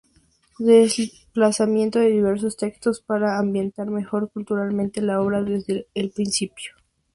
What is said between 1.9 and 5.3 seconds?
de diversos textos para ambientar mejor culturalmente la